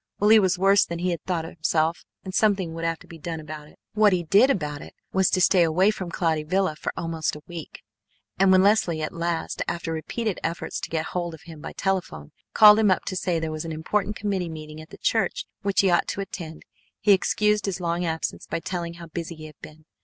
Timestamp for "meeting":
14.49-14.81